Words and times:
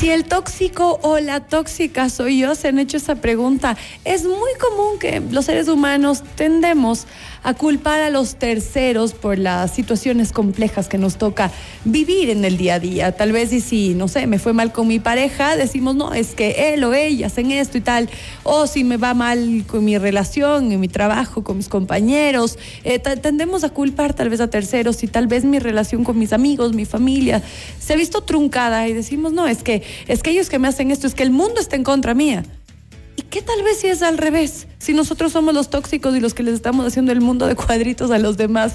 Si 0.00 0.08
el 0.08 0.24
tóxico 0.24 0.98
o 1.02 1.18
la 1.18 1.40
tóxica 1.40 2.08
soy 2.08 2.38
yo, 2.38 2.54
se 2.54 2.68
han 2.68 2.78
hecho 2.78 2.96
esa 2.96 3.16
pregunta. 3.16 3.76
Es 4.06 4.24
muy 4.24 4.54
común 4.58 4.98
que 4.98 5.20
los 5.20 5.44
seres 5.44 5.68
humanos 5.68 6.22
tendemos 6.36 7.06
a 7.42 7.54
culpar 7.54 8.00
a 8.00 8.10
los 8.10 8.36
terceros 8.36 9.12
por 9.12 9.38
las 9.38 9.72
situaciones 9.72 10.32
complejas 10.32 10.88
que 10.88 10.98
nos 10.98 11.16
toca 11.16 11.50
vivir 11.84 12.30
en 12.30 12.44
el 12.44 12.56
día 12.56 12.74
a 12.74 12.80
día. 12.80 13.12
Tal 13.12 13.32
vez 13.32 13.52
y 13.52 13.60
si, 13.60 13.94
no 13.94 14.08
sé, 14.08 14.26
me 14.26 14.38
fue 14.38 14.52
mal 14.52 14.72
con 14.72 14.86
mi 14.88 14.98
pareja, 14.98 15.56
decimos, 15.56 15.94
no, 15.94 16.12
es 16.14 16.34
que 16.34 16.74
él 16.74 16.84
o 16.84 16.94
ella 16.94 17.26
hacen 17.26 17.50
esto 17.50 17.78
y 17.78 17.80
tal. 17.80 18.08
O 18.42 18.66
si 18.66 18.84
me 18.84 18.96
va 18.96 19.14
mal 19.14 19.64
con 19.66 19.84
mi 19.84 19.96
relación, 19.98 20.72
en 20.72 20.80
mi 20.80 20.88
trabajo, 20.88 21.42
con 21.42 21.56
mis 21.56 21.68
compañeros. 21.68 22.58
Eh, 22.84 22.98
tendemos 22.98 23.64
a 23.64 23.70
culpar 23.70 24.14
tal 24.14 24.28
vez 24.28 24.40
a 24.40 24.48
terceros 24.48 25.02
y 25.02 25.06
tal 25.06 25.26
vez 25.26 25.44
mi 25.44 25.58
relación 25.58 26.04
con 26.04 26.18
mis 26.18 26.32
amigos, 26.32 26.74
mi 26.74 26.84
familia, 26.84 27.42
se 27.78 27.94
ha 27.94 27.96
visto 27.96 28.22
truncada 28.22 28.88
y 28.88 28.92
decimos, 28.92 29.32
no, 29.32 29.46
es 29.46 29.62
que, 29.62 29.82
es 30.06 30.22
que 30.22 30.30
ellos 30.30 30.48
que 30.48 30.58
me 30.58 30.68
hacen 30.68 30.90
esto, 30.90 31.06
es 31.06 31.14
que 31.14 31.22
el 31.22 31.30
mundo 31.30 31.60
está 31.60 31.76
en 31.76 31.84
contra 31.84 32.14
mía. 32.14 32.44
¿Y 33.30 33.32
qué 33.32 33.42
tal 33.42 33.62
vez 33.62 33.78
si 33.78 33.86
es 33.86 34.02
al 34.02 34.18
revés? 34.18 34.66
Si 34.80 34.92
nosotros 34.92 35.30
somos 35.30 35.54
los 35.54 35.70
tóxicos 35.70 36.16
y 36.16 36.20
los 36.20 36.34
que 36.34 36.42
les 36.42 36.52
estamos 36.52 36.84
haciendo 36.84 37.12
el 37.12 37.20
mundo 37.20 37.46
de 37.46 37.54
cuadritos 37.54 38.10
a 38.10 38.18
los 38.18 38.36
demás. 38.36 38.74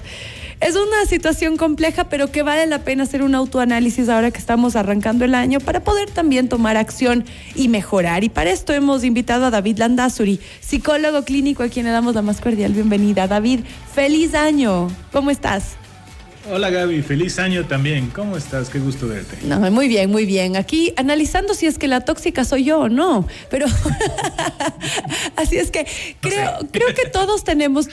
Es 0.62 0.78
una 0.78 1.05
situación 1.09 1.58
compleja, 1.58 2.05
pero 2.05 2.31
que 2.31 2.41
vale 2.41 2.66
la 2.66 2.80
pena 2.80 3.04
hacer 3.04 3.22
un 3.22 3.36
autoanálisis 3.36 4.08
ahora 4.08 4.31
que 4.31 4.40
estamos 4.40 4.78
arrancando 4.78 5.26
el 5.26 5.36
año 5.36 5.59
para 5.59 5.84
poder 5.84 6.09
también 6.09 6.48
tomar 6.48 6.78
acción 6.78 7.26
y 7.54 7.68
mejorar. 7.68 8.23
Y 8.23 8.30
para 8.30 8.50
esto 8.50 8.72
hemos 8.72 9.04
invitado 9.04 9.45
a 9.45 9.52
David 9.52 9.78
Landazuri, 9.78 10.40
psicólogo 10.62 11.23
clínico 11.26 11.62
a 11.62 11.67
quien 11.67 11.86
le 11.86 11.92
damos 11.92 12.16
la 12.16 12.22
más 12.22 12.40
cordial 12.40 12.72
bienvenida. 12.72 13.28
David, 13.28 13.59
feliz 13.94 14.36
año. 14.36 14.88
¿Cómo 15.12 15.31
estás? 15.31 15.76
Hola 16.52 16.70
Gaby, 16.70 17.02
feliz 17.02 17.40
año 17.40 17.66
también. 17.66 18.12
¿Cómo 18.12 18.38
estás? 18.38 18.70
Qué 18.70 18.77
gusto 18.77 19.08
verte. 19.08 19.38
No, 19.44 19.59
muy 19.72 19.88
bien, 19.88 20.12
muy 20.12 20.26
bien. 20.26 20.56
Aquí 20.56 20.94
analizando 20.95 21.56
si 21.56 21.66
es 21.66 21.80
que 21.80 21.88
la 21.88 22.02
tóxica 22.02 22.45
soy 22.45 22.66
yo 22.66 22.81
o 22.81 22.89
no, 22.89 23.28
pero 23.50 23.66
así 25.36 25.58
es 25.58 25.72
que 25.72 25.88
creo, 26.19 26.52
creo 26.72 26.94
que 26.94 27.09
todos 27.09 27.44
tenemos 27.44 27.89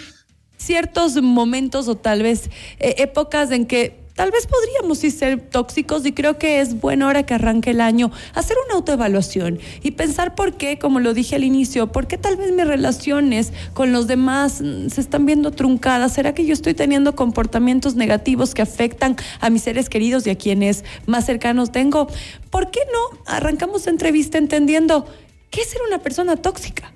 ciertos 0.58 1.20
momentos 1.22 1.88
o 1.88 1.96
tal 1.96 2.22
vez 2.22 2.50
eh, 2.78 2.96
épocas 2.98 3.50
en 3.52 3.64
que 3.64 4.01
tal 4.14 4.30
vez 4.30 4.46
podríamos 4.46 4.98
ser 4.98 5.40
tóxicos 5.40 6.06
y 6.06 6.12
creo 6.12 6.38
que 6.38 6.60
es 6.60 6.80
bueno 6.80 7.06
ahora 7.06 7.24
que 7.24 7.34
arranque 7.34 7.70
el 7.70 7.80
año 7.80 8.10
hacer 8.34 8.56
una 8.66 8.76
autoevaluación 8.76 9.58
y 9.82 9.92
pensar 9.92 10.34
por 10.34 10.54
qué, 10.54 10.78
como 10.78 11.00
lo 11.00 11.14
dije 11.14 11.36
al 11.36 11.44
inicio, 11.44 11.90
por 11.90 12.06
qué 12.06 12.18
tal 12.18 12.36
vez 12.36 12.52
mis 12.52 12.66
relaciones 12.66 13.52
con 13.74 13.92
los 13.92 14.06
demás 14.06 14.60
mm, 14.60 14.88
se 14.88 15.00
están 15.00 15.26
viendo 15.26 15.50
truncadas. 15.50 16.14
¿Será 16.14 16.34
que 16.34 16.44
yo 16.44 16.52
estoy 16.52 16.74
teniendo 16.74 17.14
comportamientos 17.14 17.94
negativos 17.94 18.54
que 18.54 18.62
afectan 18.62 19.16
a 19.40 19.50
mis 19.50 19.62
seres 19.62 19.88
queridos 19.88 20.26
y 20.26 20.30
a 20.30 20.36
quienes 20.36 20.84
más 21.06 21.26
cercanos 21.26 21.72
tengo? 21.72 22.08
¿Por 22.50 22.70
qué 22.70 22.80
no 22.92 23.18
arrancamos 23.26 23.86
entrevista 23.86 24.38
entendiendo 24.38 25.06
qué 25.50 25.62
es 25.62 25.68
ser 25.68 25.80
una 25.88 25.98
persona 25.98 26.36
tóxica? 26.36 26.92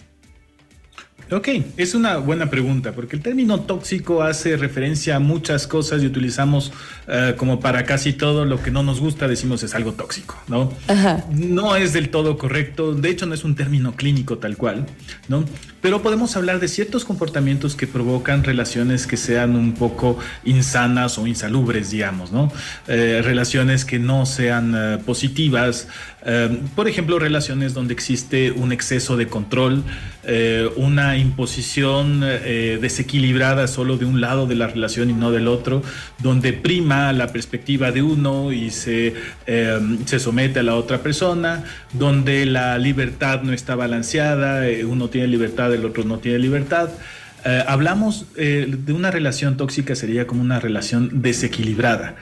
Ok, 1.28 1.48
es 1.76 1.96
una 1.96 2.18
buena 2.18 2.50
pregunta, 2.50 2.92
porque 2.92 3.16
el 3.16 3.22
término 3.22 3.58
tóxico 3.62 4.22
hace 4.22 4.56
referencia 4.56 5.16
a 5.16 5.18
muchas 5.18 5.66
cosas 5.66 6.00
y 6.00 6.06
utilizamos 6.06 6.72
eh, 7.08 7.34
como 7.36 7.58
para 7.58 7.84
casi 7.84 8.12
todo 8.12 8.44
lo 8.44 8.62
que 8.62 8.70
no 8.70 8.84
nos 8.84 9.00
gusta, 9.00 9.26
decimos 9.26 9.64
es 9.64 9.74
algo 9.74 9.92
tóxico, 9.92 10.40
¿no? 10.46 10.72
No 11.32 11.74
es 11.74 11.92
del 11.92 12.10
todo 12.10 12.38
correcto, 12.38 12.94
de 12.94 13.10
hecho 13.10 13.26
no 13.26 13.34
es 13.34 13.42
un 13.42 13.56
término 13.56 13.96
clínico 13.96 14.38
tal 14.38 14.56
cual, 14.56 14.86
¿no? 15.26 15.44
Pero 15.80 16.00
podemos 16.00 16.36
hablar 16.36 16.60
de 16.60 16.68
ciertos 16.68 17.04
comportamientos 17.04 17.74
que 17.74 17.88
provocan 17.88 18.44
relaciones 18.44 19.08
que 19.08 19.16
sean 19.16 19.56
un 19.56 19.74
poco 19.74 20.18
insanas 20.44 21.18
o 21.18 21.26
insalubres, 21.26 21.90
digamos, 21.90 22.30
¿no? 22.30 22.52
Eh, 22.86 23.20
relaciones 23.24 23.84
que 23.84 23.98
no 23.98 24.26
sean 24.26 24.74
eh, 24.76 24.98
positivas, 25.04 25.88
por 26.74 26.88
ejemplo, 26.88 27.18
relaciones 27.18 27.72
donde 27.72 27.94
existe 27.94 28.50
un 28.50 28.72
exceso 28.72 29.16
de 29.16 29.28
control, 29.28 29.84
una 30.76 31.16
imposición 31.16 32.22
eh, 32.24 32.78
desequilibrada 32.80 33.66
solo 33.68 33.96
de 33.96 34.04
un 34.04 34.20
lado 34.20 34.46
de 34.46 34.54
la 34.54 34.66
relación 34.66 35.10
y 35.10 35.12
no 35.12 35.30
del 35.30 35.48
otro, 35.48 35.82
donde 36.18 36.52
prima 36.52 37.12
la 37.12 37.28
perspectiva 37.28 37.92
de 37.92 38.02
uno 38.02 38.52
y 38.52 38.70
se, 38.70 39.14
eh, 39.46 39.98
se 40.04 40.18
somete 40.18 40.60
a 40.60 40.62
la 40.62 40.74
otra 40.74 40.98
persona, 40.98 41.64
donde 41.92 42.46
la 42.46 42.78
libertad 42.78 43.42
no 43.42 43.52
está 43.52 43.74
balanceada, 43.74 44.68
eh, 44.68 44.84
uno 44.84 45.08
tiene 45.08 45.28
libertad, 45.28 45.72
el 45.72 45.84
otro 45.84 46.04
no 46.04 46.18
tiene 46.18 46.38
libertad. 46.38 46.90
Eh, 47.48 47.62
hablamos 47.68 48.24
eh, 48.36 48.66
de 48.68 48.92
una 48.92 49.12
relación 49.12 49.56
tóxica 49.56 49.94
sería 49.94 50.26
como 50.26 50.40
una 50.40 50.58
relación 50.58 51.22
desequilibrada, 51.22 52.16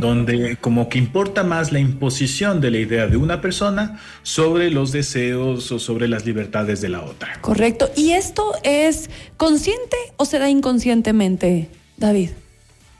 donde 0.00 0.56
como 0.60 0.88
que 0.88 0.98
importa 0.98 1.44
más 1.44 1.70
la 1.70 1.78
imposición 1.78 2.60
de 2.60 2.72
la 2.72 2.78
idea 2.78 3.06
de 3.06 3.16
una 3.16 3.40
persona 3.40 4.00
sobre 4.24 4.72
los 4.72 4.90
deseos 4.90 5.70
o 5.70 5.78
sobre 5.78 6.08
las 6.08 6.26
libertades 6.26 6.80
de 6.80 6.88
la 6.88 7.02
otra. 7.02 7.38
Correcto. 7.40 7.88
¿Y 7.94 8.12
esto 8.12 8.52
es 8.64 9.10
consciente 9.36 9.96
o 10.16 10.24
se 10.24 10.40
da 10.40 10.50
inconscientemente, 10.50 11.68
David? 11.96 12.30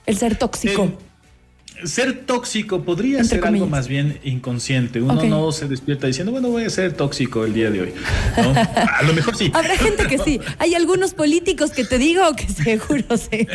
El 0.06 0.16
ser 0.16 0.36
tóxico. 0.36 0.84
Eh, 0.84 1.03
ser 1.84 2.24
tóxico 2.26 2.82
podría 2.82 3.22
ser 3.24 3.44
algo 3.44 3.66
más 3.66 3.88
bien 3.88 4.18
inconsciente. 4.24 5.00
Uno 5.00 5.22
no 5.24 5.52
se 5.52 5.68
despierta 5.68 6.06
diciendo, 6.06 6.32
bueno, 6.32 6.48
voy 6.48 6.64
a 6.64 6.70
ser 6.70 6.92
tóxico 6.92 7.44
el 7.44 7.54
día 7.54 7.70
de 7.70 7.82
hoy. 7.82 7.92
A 8.36 9.02
lo 9.02 9.12
mejor 9.12 9.36
sí. 9.36 9.50
Habrá 9.54 9.76
gente 9.76 10.06
que 10.06 10.18
sí. 10.18 10.40
Hay 10.58 10.74
algunos 10.74 11.14
políticos 11.14 11.70
que 11.70 11.84
te 11.84 11.98
digo 11.98 12.34
que 12.34 12.48
seguro 12.48 13.16
sí. 13.16 13.46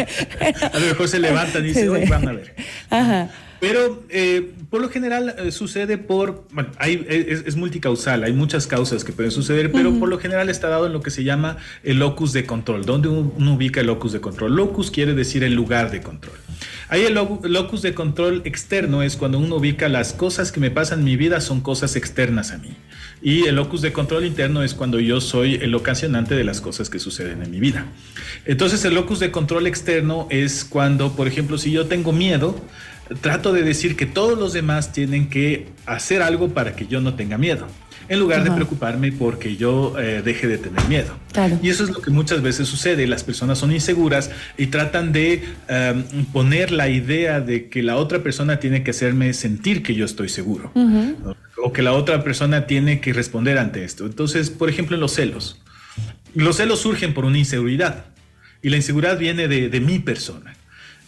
a 0.73 0.79
lo 0.79 0.85
mejor 0.85 1.07
se 1.07 1.19
levantan 1.19 1.63
y 1.65 1.69
dicen, 1.69 1.89
hoy 1.89 2.05
van 2.05 2.27
a 2.27 2.33
ver. 2.33 2.55
Ajá. 2.89 3.29
Pero 3.59 4.03
eh, 4.09 4.53
por 4.69 4.81
lo 4.81 4.89
general 4.89 5.35
eh, 5.37 5.51
sucede 5.51 5.97
por, 5.97 6.45
bueno, 6.53 6.69
hay, 6.77 7.05
es, 7.09 7.55
multicausal, 7.57 8.23
hay 8.23 8.31
muchas 8.31 8.67
causas 8.67 9.03
que 9.03 9.11
pueden 9.11 9.31
suceder, 9.31 9.71
pero 9.71 9.99
por 9.99 10.07
lo 10.07 10.17
general 10.17 10.49
está 10.49 10.69
dado 10.69 10.85
en 10.85 10.93
lo 10.93 11.01
que 11.01 11.11
se 11.11 11.25
llama 11.25 11.57
el 11.83 11.99
locus 11.99 12.31
de 12.31 12.45
control. 12.45 12.85
¿Dónde 12.85 13.09
uno 13.09 13.53
ubica 13.53 13.81
el 13.81 13.87
locus 13.87 14.13
de 14.13 14.21
control? 14.21 14.55
Locus 14.55 14.91
quiere 14.91 15.13
decir 15.13 15.43
el 15.43 15.55
lugar 15.55 15.91
de 15.91 16.01
control. 16.01 16.35
Ahí 16.89 17.03
el 17.03 17.13
locus 17.13 17.83
de 17.83 17.93
control 17.93 18.41
externo 18.45 19.03
es 19.03 19.15
cuando 19.15 19.37
uno 19.37 19.57
ubica 19.57 19.87
las 19.89 20.11
cosas 20.11 20.51
que 20.51 20.59
me 20.59 20.71
pasan 20.71 20.99
en 20.99 21.05
mi 21.05 21.17
vida 21.17 21.39
son 21.39 21.61
cosas 21.61 21.95
externas 21.95 22.51
a 22.51 22.57
mí. 22.57 22.75
Y 23.21 23.45
el 23.45 23.57
locus 23.57 23.83
de 23.83 23.93
control 23.93 24.25
interno 24.25 24.63
es 24.63 24.73
cuando 24.73 24.99
yo 24.99 25.21
soy 25.21 25.55
el 25.55 25.75
ocasionante 25.75 26.33
de 26.33 26.43
las 26.43 26.61
cosas 26.61 26.89
que 26.89 26.97
suceden 26.97 27.43
en 27.43 27.51
mi 27.51 27.59
vida. 27.59 27.85
Entonces 28.45 28.83
el 28.85 28.95
locus 28.95 29.19
de 29.19 29.29
control 29.29 29.67
externo 29.67 30.25
es 30.31 30.65
cuando, 30.65 31.15
por 31.15 31.27
ejemplo, 31.27 31.59
si 31.59 31.71
yo 31.71 31.85
tengo 31.85 32.11
miedo, 32.11 32.59
trato 33.21 33.53
de 33.53 33.61
decir 33.61 33.95
que 33.95 34.07
todos 34.07 34.39
los 34.39 34.53
demás 34.53 34.91
tienen 34.91 35.29
que 35.29 35.67
hacer 35.85 36.23
algo 36.23 36.49
para 36.55 36.75
que 36.75 36.87
yo 36.87 37.01
no 37.01 37.13
tenga 37.13 37.37
miedo 37.37 37.67
en 38.09 38.19
lugar 38.19 38.43
de 38.43 38.51
preocuparme 38.51 39.11
porque 39.11 39.55
yo 39.55 39.97
eh, 39.99 40.21
deje 40.25 40.47
de 40.47 40.57
tener 40.57 40.83
miedo. 40.87 41.15
Y 41.61 41.69
eso 41.69 41.83
es 41.83 41.91
lo 41.91 42.01
que 42.01 42.09
muchas 42.09 42.41
veces 42.41 42.67
sucede. 42.67 43.05
Las 43.07 43.23
personas 43.23 43.59
son 43.59 43.71
inseguras 43.71 44.31
y 44.57 44.67
tratan 44.67 45.13
de 45.13 45.43
em, 45.67 46.03
poner 46.33 46.71
la 46.71 46.89
idea 46.89 47.39
de 47.39 47.69
que 47.69 47.83
la 47.83 47.95
otra 47.97 48.23
persona 48.23 48.59
tiene 48.59 48.83
que 48.83 48.91
hacerme 48.91 49.33
sentir 49.33 49.83
que 49.83 49.93
yo 49.93 50.05
estoy 50.05 50.27
seguro 50.29 50.71
o 51.63 51.71
que 51.71 51.81
la 51.83 51.93
otra 51.93 52.23
persona 52.23 52.65
tiene 52.65 52.99
que 52.99 53.13
responder 53.13 53.57
ante 53.57 53.83
esto. 53.83 54.05
Entonces, 54.05 54.49
por 54.49 54.69
ejemplo, 54.69 54.95
en 54.95 55.01
los 55.01 55.13
celos. 55.13 55.61
Los 56.33 56.57
celos 56.57 56.79
surgen 56.79 57.13
por 57.13 57.25
una 57.25 57.37
inseguridad 57.37 58.05
y 58.61 58.69
la 58.69 58.77
inseguridad 58.77 59.17
viene 59.17 59.47
de 59.47 59.79
mi 59.79 59.99
persona. 59.99 60.55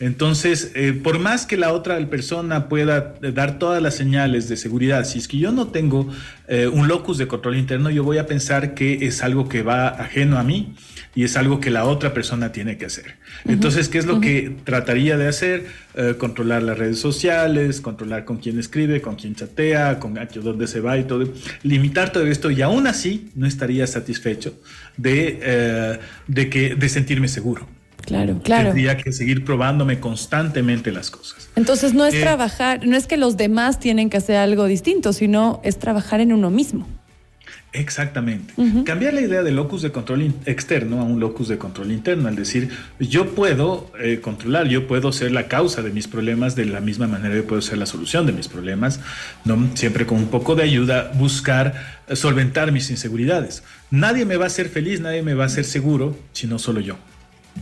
Entonces, 0.01 0.71
eh, 0.73 0.93
por 0.93 1.19
más 1.19 1.45
que 1.45 1.57
la 1.57 1.71
otra 1.73 1.99
persona 2.09 2.67
pueda 2.67 3.13
dar 3.21 3.59
todas 3.59 3.83
las 3.83 3.93
señales 3.93 4.49
de 4.49 4.57
seguridad, 4.57 5.05
si 5.05 5.19
es 5.19 5.27
que 5.27 5.37
yo 5.37 5.51
no 5.51 5.67
tengo 5.67 6.09
eh, 6.47 6.67
un 6.67 6.87
locus 6.87 7.19
de 7.19 7.27
control 7.27 7.55
interno, 7.55 7.91
yo 7.91 8.03
voy 8.03 8.17
a 8.17 8.25
pensar 8.25 8.73
que 8.73 9.05
es 9.05 9.21
algo 9.21 9.47
que 9.47 9.61
va 9.61 9.89
ajeno 9.89 10.39
a 10.39 10.43
mí 10.43 10.73
y 11.13 11.23
es 11.23 11.37
algo 11.37 11.59
que 11.59 11.69
la 11.69 11.85
otra 11.85 12.15
persona 12.15 12.51
tiene 12.51 12.79
que 12.79 12.85
hacer. 12.85 13.17
Entonces, 13.45 13.89
¿qué 13.89 13.99
es 13.99 14.07
lo 14.07 14.19
que 14.19 14.55
trataría 14.63 15.19
de 15.19 15.27
hacer? 15.27 15.67
Eh, 15.93 16.15
controlar 16.17 16.63
las 16.63 16.79
redes 16.79 16.97
sociales, 16.97 17.79
controlar 17.79 18.25
con 18.25 18.37
quién 18.37 18.57
escribe, 18.57 19.01
con 19.01 19.17
quién 19.17 19.35
chatea, 19.35 19.99
con 19.99 20.17
dónde 20.41 20.65
se 20.65 20.79
va 20.79 20.97
y 20.97 21.03
todo. 21.03 21.31
Limitar 21.61 22.11
todo 22.11 22.25
esto 22.25 22.49
y 22.49 22.63
aún 22.63 22.87
así 22.87 23.29
no 23.35 23.45
estaría 23.45 23.85
satisfecho 23.85 24.59
de, 24.97 25.99
de, 26.25 26.49
que, 26.49 26.73
de 26.73 26.89
sentirme 26.89 27.27
seguro. 27.27 27.80
Claro, 28.01 28.39
claro. 28.43 28.69
Tendría 28.69 28.97
que 28.97 29.11
seguir 29.11 29.45
probándome 29.45 29.99
constantemente 29.99 30.91
las 30.91 31.09
cosas. 31.09 31.49
Entonces 31.55 31.93
no 31.93 32.05
es 32.05 32.13
eh, 32.13 32.21
trabajar, 32.21 32.85
no 32.85 32.95
es 32.95 33.07
que 33.07 33.17
los 33.17 33.37
demás 33.37 33.79
tienen 33.79 34.09
que 34.09 34.17
hacer 34.17 34.37
algo 34.37 34.65
distinto, 34.65 35.13
sino 35.13 35.61
es 35.63 35.79
trabajar 35.79 36.21
en 36.21 36.33
uno 36.33 36.49
mismo. 36.49 36.87
Exactamente. 37.73 38.53
Cambiar 38.83 39.13
la 39.13 39.21
idea 39.21 39.43
de 39.43 39.51
locus 39.51 39.81
de 39.81 39.93
control 39.93 40.33
externo 40.45 40.99
a 40.99 41.03
un 41.03 41.21
locus 41.21 41.47
de 41.47 41.57
control 41.57 41.93
interno, 41.93 42.27
al 42.27 42.35
decir, 42.35 42.69
yo 42.99 43.33
puedo 43.33 43.89
eh, 43.97 44.19
controlar, 44.19 44.67
yo 44.67 44.87
puedo 44.87 45.13
ser 45.13 45.31
la 45.31 45.47
causa 45.47 45.81
de 45.81 45.89
mis 45.89 46.09
problemas 46.09 46.57
de 46.57 46.65
la 46.65 46.81
misma 46.81 47.07
manera 47.07 47.33
que 47.33 47.43
puedo 47.43 47.61
ser 47.61 47.77
la 47.77 47.85
solución 47.85 48.25
de 48.25 48.33
mis 48.33 48.49
problemas, 48.49 48.99
¿no? 49.45 49.69
siempre 49.75 50.05
con 50.05 50.17
un 50.17 50.27
poco 50.27 50.55
de 50.55 50.63
ayuda, 50.63 51.13
buscar 51.15 52.01
solventar 52.13 52.73
mis 52.73 52.89
inseguridades. 52.89 53.63
Nadie 53.89 54.25
me 54.25 54.35
va 54.35 54.45
a 54.45 54.47
hacer 54.47 54.67
feliz, 54.67 54.99
nadie 54.99 55.21
me 55.21 55.33
va 55.33 55.43
a 55.43 55.47
hacer 55.47 55.63
seguro, 55.63 56.17
sino 56.33 56.59
solo 56.59 56.81
yo. 56.81 56.97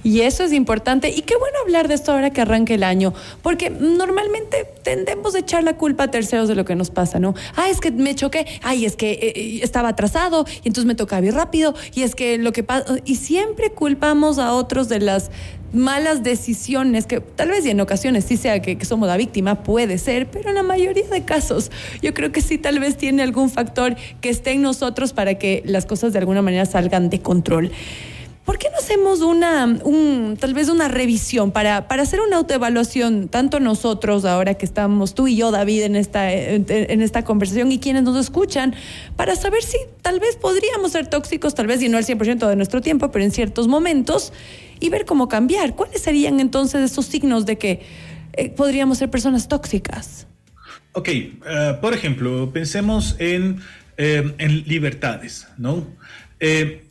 Y 0.04 0.22
eso 0.22 0.44
es 0.44 0.54
importante. 0.54 1.10
Y 1.10 1.22
qué 1.22 1.36
bueno 1.36 1.58
hablar 1.64 1.88
de 1.88 1.96
esto 1.96 2.12
ahora 2.12 2.30
que 2.30 2.42
arranque 2.42 2.76
el 2.76 2.84
año, 2.84 3.14
porque 3.42 3.70
normalmente 3.70 4.66
tendemos 4.84 5.36
a 5.36 5.40
echar 5.40 5.64
la 5.64 5.76
culpa 5.78 6.06
a 6.06 6.12
terceros 6.12 6.48
de 6.48 6.56
lo 6.56 6.64
que 6.66 6.76
nos 6.76 6.90
pasa, 6.90 7.20
¿no? 7.20 7.36
Ah, 7.56 7.70
es 7.70 7.82
que 7.82 7.92
me 7.92 8.16
choqué, 8.16 8.46
ay, 8.64 8.86
es 8.86 8.96
que 8.96 9.12
eh, 9.12 9.34
eh, 9.36 9.60
estaba 9.62 9.90
atrasado 9.90 10.46
y 10.64 10.70
entonces 10.70 10.86
me 10.86 10.96
tocaba 10.96 11.26
ir 11.26 11.34
rápido 11.34 11.76
y 11.94 12.04
es 12.04 12.16
que 12.16 12.38
lo 12.38 12.52
que 12.54 12.64
pasa... 12.64 12.96
Y 13.04 13.16
siempre 13.16 13.72
culpamos 13.72 14.40
a 14.40 14.54
otros 14.54 14.88
de 14.88 15.00
las 15.00 15.32
malas 15.74 16.24
decisiones, 16.24 17.06
que 17.06 17.20
tal 17.20 17.50
vez 17.50 17.66
y 17.66 17.70
en 17.70 17.80
ocasiones 17.82 18.26
sí 18.26 18.38
sea 18.38 18.62
que, 18.62 18.78
que, 18.78 18.86
somos 18.86 19.08
la 19.08 19.18
víctima, 19.18 19.64
puede 19.64 19.98
ser, 19.98 20.28
pero 20.32 20.50
en 20.50 20.56
la 20.56 20.64
mayoría 20.64 21.08
de 21.08 21.24
casos 21.26 21.72
yo 22.02 22.14
creo 22.14 22.32
que 22.32 22.42
sí 22.42 22.58
tal 22.58 22.80
vez 22.80 22.98
tiene 22.98 23.22
algún 23.22 23.52
factor 23.52 23.96
que 24.22 24.30
esté 24.30 24.52
en 24.52 24.64
nosotros 24.64 25.14
para 25.14 25.36
que 25.36 25.62
las 25.66 25.86
cosas 25.86 26.14
de 26.14 26.20
alguna 26.20 26.42
manera 26.42 26.66
salgan 26.66 27.10
de 27.10 27.22
control. 27.22 27.72
¿Por 28.50 28.58
qué 28.58 28.68
no 28.72 28.78
hacemos 28.80 29.22
una, 29.22 29.64
un, 29.84 30.36
tal 30.40 30.56
vez 30.56 30.70
una 30.70 30.88
revisión 30.88 31.52
para, 31.52 31.88
para 31.88 32.02
hacer 32.02 32.20
una 32.20 32.38
autoevaluación, 32.38 33.28
tanto 33.28 33.60
nosotros 33.60 34.26
ahora 34.26 34.56
que 34.56 34.66
estamos, 34.66 35.14
tú 35.14 35.28
y 35.28 35.36
yo, 35.36 35.52
David, 35.52 35.84
en 35.84 35.96
esta, 35.96 36.34
en 36.34 37.02
esta 37.04 37.24
conversación 37.24 37.72
y 37.72 37.78
quienes 37.78 38.02
nos 38.02 38.18
escuchan, 38.18 38.74
para 39.16 39.36
saber 39.36 39.62
si 39.62 39.78
tal 40.02 40.20
vez 40.20 40.36
podríamos 40.36 40.94
ser 40.94 41.06
tóxicos, 41.06 41.54
tal 41.54 41.68
vez 41.68 41.80
y 41.84 41.90
no 41.90 42.00
el 42.00 42.06
100% 42.08 42.50
de 42.50 42.56
nuestro 42.56 42.82
tiempo, 42.82 43.12
pero 43.12 43.24
en 43.24 43.30
ciertos 43.30 43.68
momentos, 43.68 44.34
y 44.80 44.90
ver 44.90 45.06
cómo 45.06 45.30
cambiar? 45.30 45.76
¿Cuáles 45.76 46.02
serían 46.02 46.40
entonces 46.40 46.92
esos 46.92 47.06
signos 47.06 47.46
de 47.46 47.60
que 47.60 47.82
eh, 48.34 48.50
podríamos 48.50 48.98
ser 48.98 49.12
personas 49.12 49.48
tóxicas? 49.48 50.26
Ok, 50.94 51.08
eh, 51.08 51.38
por 51.80 51.94
ejemplo, 51.94 52.50
pensemos 52.52 53.16
en, 53.20 53.60
eh, 53.98 54.34
en 54.40 54.64
libertades, 54.64 55.48
¿no? 55.60 55.86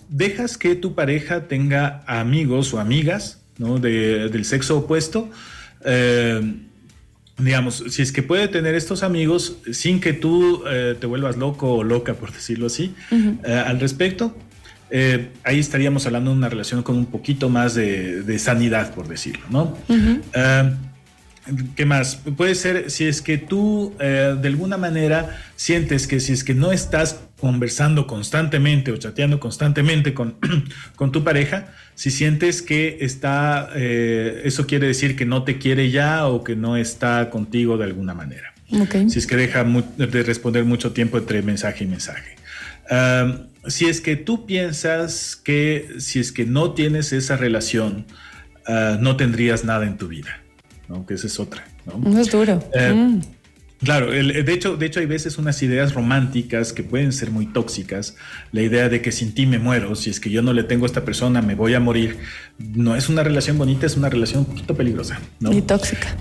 Dejas 0.09 0.57
que 0.57 0.75
tu 0.75 0.95
pareja 0.95 1.49
tenga 1.49 2.03
amigos 2.07 2.73
o 2.75 2.81
amigas 2.81 3.41
¿no? 3.59 3.79
del 3.79 4.45
sexo 4.45 4.79
opuesto. 4.79 5.31
Eh, 5.85 6.41
digamos, 7.39 7.85
si 7.89 8.03
es 8.03 8.11
que 8.11 8.23
puede 8.23 8.49
tener 8.49 8.75
estos 8.75 9.03
amigos 9.03 9.59
sin 9.73 10.01
que 10.01 10.13
tú 10.13 10.65
eh, 10.69 10.97
te 10.99 11.07
vuelvas 11.07 11.37
loco 11.37 11.75
o 11.75 11.85
loca, 11.85 12.15
por 12.15 12.33
decirlo 12.33 12.67
así, 12.67 12.95
eh, 13.13 13.53
al 13.53 13.79
respecto, 13.79 14.37
ahí 15.45 15.59
estaríamos 15.59 16.07
hablando 16.07 16.31
de 16.31 16.37
una 16.37 16.49
relación 16.49 16.83
con 16.83 16.97
un 16.97 17.07
poquito 17.07 17.49
más 17.49 17.75
de, 17.75 18.39
sanidad, 18.39 18.95
por 18.95 19.07
decirlo, 19.07 19.45
¿no? 19.51 19.77
¿Qué 21.77 21.85
más? 21.87 22.17
Puede 22.37 22.55
ser 22.55 22.91
si 22.91 23.05
es 23.05 23.23
que 23.23 23.39
tú 23.39 23.95
de 23.99 24.49
alguna 24.49 24.77
manera 24.77 25.39
sientes 25.57 26.07
que 26.07 26.21
si 26.21 26.33
es 26.33 26.45
que 26.45 26.55
no 26.55 26.73
estás 26.73 27.21
conversando 27.41 28.07
constantemente 28.07 28.91
o 28.91 28.97
chateando 28.97 29.39
constantemente 29.39 30.13
con, 30.13 30.37
con 30.97 31.13
tu 31.13 31.25
pareja, 31.25 31.69
si 31.95 32.11
sientes 32.11 32.63
que 32.63 32.99
está, 33.01 33.71
eh, 33.75 34.43
eso 34.45 34.67
quiere 34.67 34.87
decir 34.87 35.17
que 35.17 35.25
no 35.25 35.45
te 35.45 35.59
quiere 35.59 35.91
ya 35.91 36.27
o 36.27 36.45
que 36.45 36.57
no 36.57 36.77
está 36.77 37.31
contigo 37.31 37.79
de 37.79 37.85
alguna 37.85 38.15
manera. 38.15 38.55
Si 39.09 39.19
es 39.19 39.27
que 39.27 39.37
deja 39.37 39.65
de 39.65 40.23
responder 40.23 40.65
mucho 40.65 40.93
tiempo 40.93 41.17
entre 41.17 41.41
mensaje 41.43 41.85
y 41.85 41.87
mensaje. 41.87 42.37
si 43.67 43.87
es 43.87 44.01
que 44.01 44.17
tú 44.17 44.47
piensas 44.47 45.37
que 45.37 45.95
si 45.99 46.19
es 46.21 46.33
que 46.33 46.45
no 46.45 46.73
tienes 46.73 47.13
esa 47.13 47.37
relación, 47.37 48.07
ah, 48.67 48.99
no 49.01 49.17
tendrías 49.17 49.65
nada 49.65 49.87
en 49.87 49.97
tu 49.97 50.09
vida, 50.09 50.43
¿no? 50.89 51.07
que 51.07 51.15
esa 51.15 51.27
es 51.27 51.39
otra. 51.39 51.65
¿no? 51.87 52.19
Es 52.19 52.31
duro. 52.31 52.63
Eh, 52.75 52.93
mm. 52.93 53.21
Claro, 53.83 54.11
de, 54.11 54.53
hecho, 54.53 54.77
de 54.77 54.87
hecho 54.87 54.99
hay 54.99 55.07
veces 55.07 55.39
unas 55.39 55.63
ideas 55.63 55.95
románticas 55.95 56.73
que 56.73 56.83
pueden 56.83 57.13
ser 57.13 57.31
muy 57.31 57.47
tóxicas. 57.47 58.17
La 58.51 58.63
idea 58.63 58.89
de 58.89 59.01
que 59.03 59.13
sin 59.13 59.35
ti 59.35 59.47
me 59.47 59.61
muero, 59.61 59.95
si 59.95 60.11
es 60.11 60.19
que 60.19 60.31
yo 60.31 60.43
no 60.43 60.53
le 60.53 60.65
tengo 60.65 60.85
a 60.85 60.89
esta 60.89 61.05
persona 61.05 61.43
me 61.43 61.55
voy 61.55 61.75
a 61.75 61.81
morir, 61.81 62.19
no 62.59 62.97
es 62.97 63.09
una 63.09 63.23
relación 63.23 63.57
bonita, 63.57 63.87
es 63.87 63.97
una 63.97 64.09
relación 64.09 64.41
un 64.41 64.47
poquito 64.47 64.75
peligrosa. 64.75 65.21
¿no? 65.39 65.53
Y 65.53 65.63
tóxica. 65.63 66.17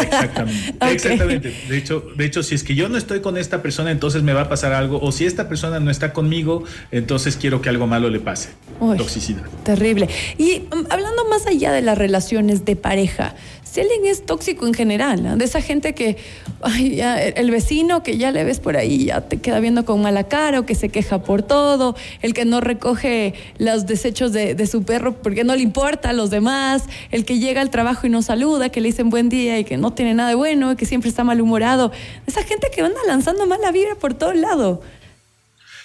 Exactamente, 0.00 0.74
exactamente. 0.92 1.54
De 1.68 1.76
hecho, 1.76 2.04
de 2.16 2.24
hecho, 2.24 2.44
si 2.44 2.54
es 2.54 2.62
que 2.62 2.76
yo 2.76 2.88
no 2.88 2.96
estoy 2.96 3.20
con 3.20 3.36
esta 3.38 3.60
persona, 3.60 3.90
entonces 3.90 4.22
me 4.22 4.32
va 4.32 4.42
a 4.42 4.48
pasar 4.48 4.72
algo. 4.72 5.00
O 5.00 5.10
si 5.10 5.26
esta 5.26 5.48
persona 5.48 5.80
no 5.80 5.90
está 5.90 6.12
conmigo, 6.12 6.62
entonces 6.92 7.36
quiero 7.36 7.60
que 7.60 7.70
algo 7.70 7.88
malo 7.88 8.08
le 8.08 8.20
pase. 8.20 8.50
Toxicidad. 8.78 9.42
Terrible. 9.64 10.08
Y 10.38 10.62
um, 10.72 10.84
hablando 10.90 11.28
más 11.28 11.44
allá 11.48 11.72
de 11.72 11.82
las 11.82 11.98
relaciones 11.98 12.64
de 12.64 12.76
pareja, 12.76 13.34
si 13.74 13.80
alguien 13.80 14.06
es 14.06 14.24
tóxico 14.24 14.68
en 14.68 14.72
general, 14.72 15.36
de 15.36 15.44
esa 15.44 15.60
gente 15.60 15.94
que, 15.94 16.16
ay, 16.62 16.94
ya, 16.94 17.20
el 17.20 17.50
vecino 17.50 18.04
que 18.04 18.18
ya 18.18 18.30
le 18.30 18.44
ves 18.44 18.60
por 18.60 18.76
ahí 18.76 19.06
ya 19.06 19.22
te 19.22 19.38
queda 19.38 19.58
viendo 19.58 19.84
con 19.84 20.00
mala 20.00 20.28
cara 20.28 20.60
o 20.60 20.64
que 20.64 20.76
se 20.76 20.90
queja 20.90 21.24
por 21.24 21.42
todo, 21.42 21.96
el 22.22 22.34
que 22.34 22.44
no 22.44 22.60
recoge 22.60 23.34
los 23.58 23.84
desechos 23.84 24.30
de, 24.30 24.64
su 24.68 24.84
perro 24.84 25.14
porque 25.14 25.42
no 25.42 25.56
le 25.56 25.62
importa 25.62 26.10
a 26.10 26.12
los 26.12 26.30
demás, 26.30 26.84
el 27.10 27.24
que 27.24 27.40
llega 27.40 27.62
al 27.62 27.70
trabajo 27.70 28.06
y 28.06 28.10
no 28.10 28.22
saluda, 28.22 28.68
que 28.68 28.80
le 28.80 28.90
dicen 28.90 29.10
buen 29.10 29.28
día 29.28 29.58
y 29.58 29.64
que 29.64 29.76
no 29.76 29.92
tiene 29.92 30.14
nada 30.14 30.28
de 30.28 30.36
bueno, 30.36 30.76
que 30.76 30.86
siempre 30.86 31.10
está 31.10 31.24
malhumorado, 31.24 31.90
esa 32.28 32.44
gente 32.44 32.68
que 32.72 32.80
anda 32.80 33.00
lanzando 33.08 33.44
mala 33.44 33.72
vibra 33.72 33.96
por 33.96 34.14
todo 34.14 34.34
lado. 34.34 34.82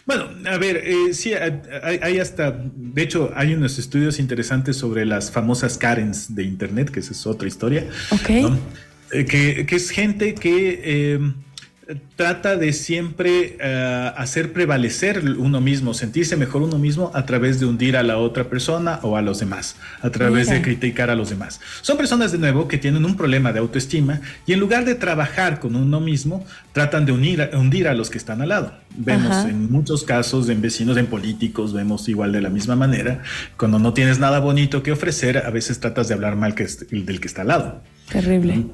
Bueno, 0.09 0.27
a 0.47 0.57
ver, 0.57 0.77
eh, 0.77 1.13
sí, 1.13 1.33
hay, 1.35 2.17
hasta, 2.17 2.49
de 2.75 3.03
hecho, 3.03 3.31
hay 3.35 3.53
unos 3.53 3.77
estudios 3.77 4.17
interesantes 4.17 4.75
sobre 4.75 5.05
las 5.05 5.29
famosas 5.29 5.77
Karens 5.77 6.33
de 6.33 6.45
Internet, 6.45 6.89
que 6.89 6.99
esa 6.99 7.11
es 7.11 7.27
otra 7.27 7.47
historia. 7.47 7.85
Ok. 8.09 8.29
Eh, 9.11 9.25
que, 9.25 9.75
es 9.75 9.91
gente 9.91 10.33
que... 10.33 10.81
Eh, 10.83 11.33
trata 12.15 12.55
de 12.55 12.71
siempre 12.71 13.57
eh, 13.59 14.11
hacer 14.15 14.53
prevalecer 14.53 15.23
uno 15.37 15.59
mismo, 15.59 15.93
sentirse 15.93 16.37
mejor 16.37 16.61
uno 16.61 16.77
mismo 16.77 17.11
a 17.15 17.25
través 17.25 17.59
de 17.59 17.65
hundir 17.65 17.97
a 17.97 18.03
la 18.03 18.17
otra 18.17 18.43
persona 18.43 18.99
o 19.01 19.17
a 19.17 19.21
los 19.21 19.39
demás, 19.39 19.75
a 20.01 20.09
través 20.11 20.49
de 20.49 20.61
criticar 20.61 21.09
a 21.09 21.15
los 21.15 21.29
demás. 21.29 21.59
Son 21.81 21.97
personas 21.97 22.31
de 22.31 22.37
nuevo 22.37 22.67
que 22.67 22.77
tienen 22.77 23.05
un 23.05 23.17
problema 23.17 23.51
de 23.53 23.59
autoestima 23.59 24.21
y 24.45 24.53
en 24.53 24.59
lugar 24.59 24.85
de 24.85 24.95
trabajar 24.95 25.59
con 25.59 25.75
uno 25.75 25.99
mismo, 25.99 26.45
tratan 26.73 27.05
de 27.05 27.11
unir, 27.11 27.49
hundir 27.53 27.87
a 27.87 27.95
los 27.95 28.09
que 28.09 28.19
están 28.19 28.41
al 28.41 28.49
lado. 28.49 28.73
Vemos 28.95 29.45
en 29.45 29.71
muchos 29.71 30.03
casos 30.03 30.49
en 30.49 30.61
vecinos, 30.61 30.97
en 30.97 31.07
políticos, 31.07 31.73
vemos 31.73 32.07
igual 32.07 32.31
de 32.31 32.41
la 32.41 32.49
misma 32.49 32.75
manera. 32.75 33.23
Cuando 33.57 33.79
no 33.79 33.93
tienes 33.93 34.19
nada 34.19 34.39
bonito 34.39 34.83
que 34.83 34.91
ofrecer, 34.91 35.39
a 35.39 35.49
veces 35.49 35.79
tratas 35.79 36.07
de 36.07 36.13
hablar 36.13 36.35
mal 36.35 36.53
que 36.53 36.67
del 36.91 37.19
que 37.19 37.27
está 37.27 37.41
al 37.41 37.47
lado. 37.47 37.81
Terrible. 38.11 38.65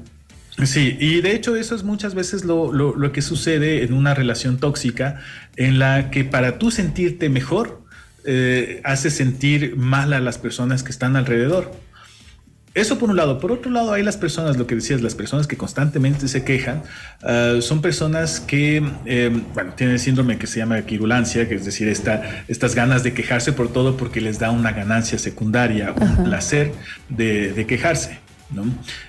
Sí, 0.64 0.96
y 0.98 1.20
de 1.20 1.32
hecho 1.34 1.54
eso 1.54 1.74
es 1.74 1.82
muchas 1.82 2.14
veces 2.14 2.44
lo, 2.44 2.72
lo, 2.72 3.12
que 3.12 3.20
sucede 3.20 3.84
en 3.84 3.92
una 3.92 4.14
relación 4.14 4.58
tóxica 4.58 5.20
en 5.56 5.78
la 5.78 6.10
que 6.10 6.24
para 6.24 6.58
tú 6.58 6.70
sentirte 6.70 7.28
mejor, 7.28 7.82
eh, 8.24 8.80
hace 8.82 9.10
sentir 9.10 9.76
mal 9.76 10.12
a 10.14 10.20
las 10.20 10.38
personas 10.38 10.82
que 10.82 10.90
están 10.90 11.14
alrededor. 11.14 11.72
Eso 12.76 12.98
por 12.98 13.08
un 13.08 13.16
lado. 13.16 13.38
Por 13.38 13.52
otro 13.52 13.70
lado, 13.70 13.94
hay 13.94 14.02
las 14.02 14.18
personas, 14.18 14.58
lo 14.58 14.66
que 14.66 14.74
decías, 14.74 15.00
las 15.00 15.14
personas 15.14 15.46
que 15.46 15.56
constantemente 15.56 16.28
se 16.28 16.44
quejan, 16.44 16.82
ah, 17.22 17.56
son 17.60 17.80
personas 17.80 18.38
que, 18.38 18.82
eh, 19.06 19.42
bueno, 19.54 19.72
tienen 19.74 19.98
síndrome 19.98 20.36
que 20.36 20.46
se 20.46 20.58
llama 20.58 20.82
quirulancia, 20.82 21.48
que 21.48 21.54
es 21.54 21.64
decir, 21.64 21.88
esta, 21.88 22.44
estas 22.48 22.74
ganas 22.74 23.02
de 23.02 23.14
quejarse 23.14 23.54
por 23.54 23.72
todo 23.72 23.96
porque 23.96 24.20
les 24.20 24.38
da 24.38 24.50
una 24.50 24.72
ganancia 24.72 25.18
secundaria, 25.18 25.94
un 25.98 26.24
placer 26.24 26.72
de, 27.08 27.52
de 27.54 27.66
quejarse. 27.66 28.25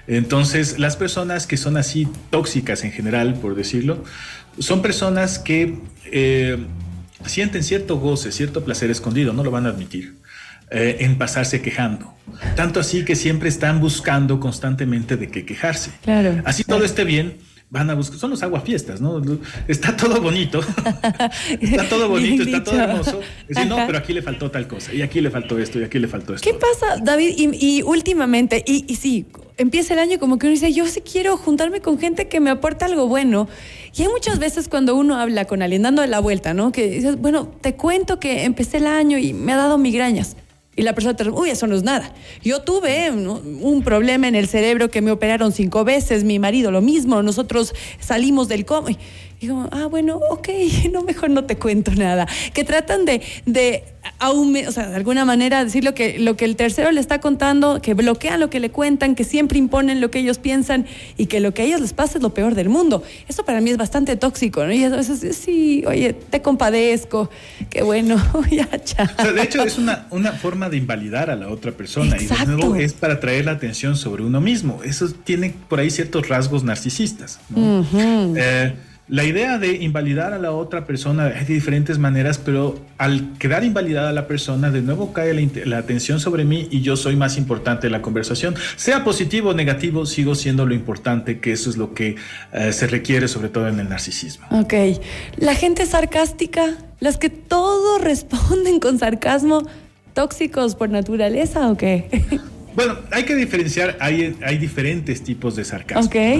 Entonces, 0.07 0.79
las 0.79 0.97
personas 0.97 1.47
que 1.47 1.57
son 1.57 1.77
así 1.77 2.07
tóxicas 2.29 2.83
en 2.83 2.91
general, 2.91 3.35
por 3.35 3.55
decirlo, 3.55 4.03
son 4.59 4.81
personas 4.81 5.39
que 5.39 5.77
eh, 6.05 6.57
sienten 7.25 7.63
cierto 7.63 7.97
goce, 7.97 8.31
cierto 8.31 8.63
placer 8.63 8.89
escondido, 8.89 9.33
no 9.33 9.43
lo 9.43 9.51
van 9.51 9.65
a 9.65 9.69
admitir. 9.69 10.15
Eh, 10.69 11.05
en 11.05 11.17
pasarse 11.17 11.61
quejando. 11.61 12.13
Tanto 12.57 12.81
así 12.81 13.05
que 13.05 13.15
siempre 13.15 13.47
están 13.47 13.79
buscando 13.79 14.41
constantemente 14.41 15.15
de 15.15 15.29
qué 15.29 15.45
quejarse. 15.45 15.91
Claro, 16.03 16.41
así 16.43 16.65
todo 16.65 16.83
esté 16.83 17.05
bien, 17.05 17.37
van 17.69 17.89
a 17.89 17.95
buscar, 17.95 18.17
son 18.17 18.31
los 18.31 18.43
aguafiestas, 18.43 19.01
¿no? 19.01 19.21
Está 19.67 19.95
todo 19.97 20.21
bonito, 20.21 20.61
está 21.61 21.89
todo 21.89 22.07
bonito, 22.07 22.43
está 22.43 22.63
todo 22.63 22.79
hermoso. 22.79 23.19
no, 23.67 23.75
pero 23.85 23.97
aquí 23.97 24.13
le 24.13 24.21
faltó 24.21 24.49
tal 24.49 24.67
cosa, 24.67 24.93
y 24.93 25.01
aquí 25.01 25.19
le 25.19 25.29
faltó 25.29 25.59
esto, 25.59 25.79
y 25.79 25.83
aquí 25.83 25.99
le 25.99 26.07
faltó 26.07 26.33
esto. 26.33 26.49
¿Qué 26.49 26.57
pasa, 26.57 26.97
David? 27.01 27.33
Y, 27.37 27.81
últimamente, 27.81 28.63
y, 28.65 28.85
y, 28.87 28.95
sí, 28.95 29.25
empieza 29.57 29.93
el 29.93 29.99
año 29.99 30.17
como 30.17 30.39
que 30.39 30.47
uno 30.47 30.53
dice, 30.53 30.71
yo 30.71 30.85
sí 30.87 31.01
quiero 31.01 31.35
juntarme 31.35 31.81
con 31.81 31.99
gente 31.99 32.29
que 32.29 32.39
me 32.39 32.49
aporta 32.49 32.85
algo 32.85 33.07
bueno. 33.07 33.49
Y 33.95 34.03
hay 34.03 34.07
muchas 34.09 34.39
veces 34.39 34.69
cuando 34.69 34.95
uno 34.95 35.15
habla 35.15 35.45
con 35.45 35.61
alguien 35.61 35.81
dando 35.81 36.05
la 36.05 36.19
vuelta, 36.19 36.53
¿no? 36.53 36.71
Que 36.71 36.89
dices, 36.89 37.17
bueno, 37.17 37.47
te 37.47 37.75
cuento 37.75 38.19
que 38.19 38.45
empecé 38.45 38.77
el 38.77 38.87
año 38.87 39.17
y 39.17 39.33
me 39.33 39.53
ha 39.53 39.57
dado 39.57 39.77
migrañas. 39.77 40.37
Y 40.77 40.83
la 40.83 40.93
persona 40.93 41.15
te 41.15 41.27
uy, 41.27 41.49
eso 41.49 41.65
no 41.65 41.75
es 41.75 41.81
nada. 41.81 42.13
Yo 42.43 42.61
tuve 42.61 43.09
un 43.09 43.81
problema 43.83 44.27
en 44.27 44.35
el 44.35 44.47
cerebro 44.47 44.91
que 44.91 45.01
me 45.01 45.09
operaron 45.09 45.51
cinco 45.51 45.83
veces, 45.83 46.23
mi 46.23 46.37
marido 46.37 46.69
lo 46.69 46.81
mismo, 46.81 47.23
nosotros 47.23 47.73
salimos 47.99 48.47
del 48.47 48.63
coma. 48.63 48.91
Como, 49.39 49.69
ah, 49.71 49.85
bueno, 49.85 50.19
ok, 50.29 50.49
no, 50.91 51.03
mejor 51.03 51.29
no 51.29 51.43
te 51.43 51.57
cuento 51.57 51.91
nada. 51.91 52.27
Que 52.53 52.63
tratan 52.63 53.05
de, 53.05 53.21
de 53.45 53.83
o 54.19 54.71
sea, 54.71 54.87
de 54.87 54.95
alguna 54.95 55.25
manera 55.25 55.63
decir 55.63 55.83
lo 55.83 55.93
que, 55.93 56.17
lo 56.19 56.35
que 56.35 56.45
el 56.45 56.55
tercero 56.55 56.91
le 56.91 56.99
está 56.99 57.19
contando, 57.19 57.81
que 57.81 57.93
bloquean 57.93 58.39
lo 58.39 58.49
que 58.49 58.59
le 58.59 58.71
cuentan, 58.71 59.15
que 59.15 59.23
siempre 59.23 59.59
imponen 59.59 60.01
lo 60.01 60.09
que 60.09 60.19
ellos 60.19 60.39
piensan 60.39 60.85
y 61.17 61.27
que 61.27 61.39
lo 61.39 61.53
que 61.53 61.61
a 61.61 61.65
ellos 61.65 61.81
les 61.81 61.93
pasa 61.93 62.17
es 62.17 62.23
lo 62.23 62.33
peor 62.33 62.55
del 62.55 62.69
mundo. 62.69 63.03
Eso 63.27 63.45
para 63.45 63.61
mí 63.61 63.69
es 63.69 63.77
bastante 63.77 64.15
tóxico, 64.15 64.65
¿no? 64.65 64.71
Y 64.71 64.83
a 64.83 64.89
veces, 64.89 65.37
sí, 65.37 65.83
oye, 65.85 66.13
te 66.13 66.41
compadezco, 66.41 67.29
qué 67.69 67.83
bueno, 67.83 68.21
ya, 68.51 68.67
chao. 68.83 69.33
de 69.33 69.43
hecho, 69.43 69.61
es 69.63 69.77
una, 69.77 70.07
una 70.09 70.31
forma 70.31 70.69
de 70.69 70.77
invalidar 70.77 71.29
a 71.29 71.35
la 71.35 71.49
otra 71.49 71.71
persona 71.71 72.17
y 72.19 72.25
de 72.25 72.45
nuevo 72.47 72.75
es 72.75 72.93
para 72.93 73.19
traer 73.19 73.45
la 73.45 73.51
atención 73.51 73.95
sobre 73.95 74.23
uno 74.23 74.41
mismo. 74.41 74.81
Eso 74.83 75.07
tiene 75.09 75.53
por 75.69 75.79
ahí 75.79 75.89
ciertos 75.89 76.27
rasgos 76.27 76.63
narcisistas. 76.63 77.39
¿no? 77.49 77.85
La 79.09 79.23
idea 79.23 79.57
de 79.57 79.75
invalidar 79.75 80.33
a 80.33 80.37
la 80.37 80.51
otra 80.51 80.85
persona 80.85 81.29
es 81.29 81.47
de 81.47 81.53
diferentes 81.53 81.97
maneras, 81.97 82.37
pero 82.37 82.77
al 82.97 83.37
quedar 83.39 83.63
invalidada 83.63 84.09
a 84.09 84.11
la 84.11 84.27
persona, 84.27 84.69
de 84.69 84.81
nuevo 84.81 85.13
cae 85.13 85.33
la, 85.65 85.77
atención 85.77 86.19
sobre 86.19 86.43
mí 86.43 86.67
y 86.71 86.81
yo 86.81 86.97
soy 86.97 87.15
más 87.15 87.37
importante 87.37 87.87
en 87.87 87.93
la 87.93 88.01
conversación. 88.01 88.55
Sea 88.75 89.05
positivo 89.05 89.51
o 89.51 89.53
negativo, 89.53 90.05
sigo 90.05 90.35
siendo 90.35 90.65
lo 90.65 90.73
importante, 90.73 91.39
que 91.39 91.53
eso 91.53 91.69
es 91.69 91.77
lo 91.77 91.93
que 91.93 92.17
eh, 92.51 92.73
se 92.73 92.87
requiere, 92.87 93.29
sobre 93.29 93.47
todo 93.47 93.69
en 93.69 93.79
el 93.79 93.87
narcisismo. 93.87 94.45
Ok. 94.51 94.73
La 95.37 95.55
gente 95.55 95.85
sarcástica, 95.85 96.75
las 96.99 97.17
que 97.17 97.29
todo 97.29 97.99
responden 98.03 98.81
con 98.81 98.99
sarcasmo, 98.99 99.65
tóxicos 100.13 100.75
por 100.75 100.89
naturaleza 100.89 101.69
o 101.69 101.77
qué? 101.77 102.25
Bueno, 102.77 102.95
hay 103.09 103.23
que 103.23 103.33
diferenciar, 103.33 103.97
hay, 103.99 104.37
hay 104.45 104.59
diferentes 104.59 105.23
tipos 105.23 105.55
de 105.55 105.65
sarcasmo. 105.65 106.05
Okay. 106.05 106.37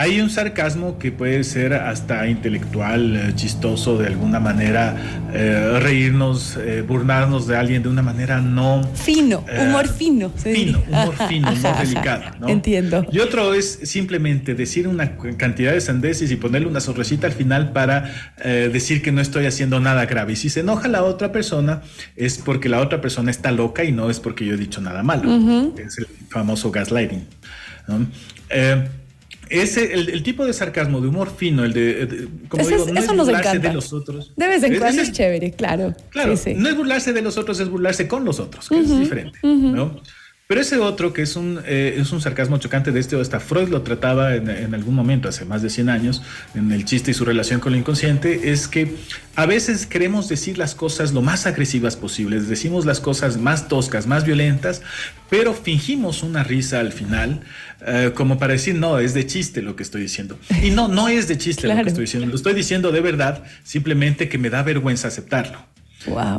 Hay 0.00 0.18
un 0.22 0.30
sarcasmo 0.30 0.98
que 0.98 1.12
puede 1.12 1.44
ser 1.44 1.74
hasta 1.74 2.26
intelectual, 2.26 3.16
eh, 3.16 3.34
chistoso 3.34 3.98
de 3.98 4.06
alguna 4.06 4.40
manera, 4.40 4.96
eh, 5.34 5.78
reírnos, 5.78 6.56
eh, 6.56 6.80
burlarnos 6.80 7.46
de 7.46 7.58
alguien 7.58 7.82
de 7.82 7.90
una 7.90 8.00
manera 8.00 8.40
no... 8.40 8.82
Fino, 8.94 9.44
humor 9.60 9.88
fino. 9.88 10.30
Fino, 10.30 10.82
humor 10.88 11.14
fino, 11.28 11.52
humor 11.52 11.76
delicado. 11.78 12.22
¿no? 12.40 12.48
Entiendo. 12.48 13.04
Y 13.12 13.18
otro 13.18 13.52
es 13.52 13.80
simplemente 13.82 14.54
decir 14.54 14.88
una 14.88 15.18
cantidad 15.36 15.72
de 15.72 15.82
sandeces 15.82 16.30
y 16.30 16.36
ponerle 16.36 16.66
una 16.66 16.80
sonrisita 16.80 17.26
al 17.26 17.34
final 17.34 17.72
para 17.72 18.10
decir 18.72 19.02
que 19.02 19.12
no 19.12 19.20
estoy 19.20 19.44
haciendo 19.44 19.80
nada 19.80 20.06
grave. 20.06 20.32
Y 20.32 20.36
si 20.36 20.48
se 20.48 20.60
enoja 20.60 20.88
la 20.88 21.04
otra 21.04 21.30
persona 21.30 21.82
es 22.16 22.38
porque 22.38 22.70
la 22.70 22.80
otra 22.80 23.02
persona 23.02 23.30
está 23.30 23.52
loca 23.52 23.84
y 23.84 23.92
no 23.92 24.08
es 24.08 24.18
porque 24.18 24.46
yo 24.46 24.54
he 24.54 24.56
dicho 24.56 24.80
nada 24.80 25.02
malo. 25.02 25.30
Es 25.76 25.98
el 25.98 26.06
famoso 26.30 26.70
gaslighting. 26.70 27.26
¿no? 27.86 28.06
Ese, 29.50 29.92
el, 29.92 30.22
tipo 30.22 30.46
de 30.46 30.52
sarcasmo, 30.52 31.00
de 31.00 31.08
humor 31.08 31.32
fino, 31.36 31.64
el 31.64 31.72
de, 31.72 32.28
como 32.48 32.66
digo, 32.66 32.86
no 32.86 33.00
es 33.00 33.06
burlarse 33.08 33.58
de 33.58 33.72
los 33.72 33.92
otros. 33.92 34.32
De 34.36 34.46
vez 34.46 34.62
en 34.62 34.78
cuando 34.78 35.02
es, 35.02 35.10
chévere, 35.10 35.50
claro. 35.50 35.92
Claro, 36.10 36.34
no 36.54 36.68
es 36.68 36.76
burlarse 36.76 37.12
de 37.12 37.20
los 37.20 37.36
otros, 37.36 37.58
es 37.58 37.68
burlarse 37.68 38.06
con 38.06 38.24
los 38.24 38.38
otros, 38.38 38.68
que 38.68 38.78
es 38.78 38.98
diferente, 38.98 39.38
¿no? 39.42 40.00
Pero 40.50 40.62
ese 40.62 40.78
otro, 40.78 41.12
que 41.12 41.22
es 41.22 41.36
un, 41.36 41.60
eh, 41.64 41.94
es 41.98 42.10
un 42.10 42.20
sarcasmo 42.20 42.58
chocante 42.58 42.90
de 42.90 42.98
este, 42.98 43.14
hasta 43.20 43.38
Freud 43.38 43.68
lo 43.68 43.82
trataba 43.82 44.34
en, 44.34 44.50
en, 44.50 44.74
algún 44.74 44.96
momento, 44.96 45.28
hace 45.28 45.44
más 45.44 45.62
de 45.62 45.70
100 45.70 45.88
años, 45.88 46.24
en 46.56 46.72
el 46.72 46.84
chiste 46.84 47.12
y 47.12 47.14
su 47.14 47.24
relación 47.24 47.60
con 47.60 47.72
el 47.72 47.78
inconsciente, 47.78 48.50
es 48.50 48.66
que 48.66 48.96
a 49.36 49.46
veces 49.46 49.86
queremos 49.86 50.28
decir 50.28 50.58
las 50.58 50.74
cosas 50.74 51.12
lo 51.12 51.22
más 51.22 51.46
agresivas 51.46 51.94
posibles, 51.94 52.48
decimos 52.48 52.84
las 52.84 52.98
cosas 52.98 53.36
más 53.36 53.68
toscas, 53.68 54.08
más 54.08 54.24
violentas, 54.24 54.82
pero 55.28 55.54
fingimos 55.54 56.24
una 56.24 56.42
risa 56.42 56.80
al 56.80 56.90
final, 56.90 57.42
eh, 57.86 58.10
como 58.12 58.36
para 58.36 58.54
decir, 58.54 58.74
no, 58.74 58.98
es 58.98 59.14
de 59.14 59.28
chiste 59.28 59.62
lo 59.62 59.76
que 59.76 59.84
estoy 59.84 60.02
diciendo. 60.02 60.36
Y 60.64 60.70
no, 60.70 60.88
no 60.88 61.08
es 61.08 61.28
de 61.28 61.38
chiste 61.38 61.68
lo 61.68 61.80
que 61.80 61.90
estoy 61.90 62.06
diciendo, 62.06 62.26
lo 62.26 62.34
estoy 62.34 62.54
diciendo 62.54 62.90
de 62.90 63.00
verdad, 63.00 63.44
simplemente 63.62 64.28
que 64.28 64.36
me 64.36 64.50
da 64.50 64.64
vergüenza 64.64 65.06
aceptarlo. 65.06 65.69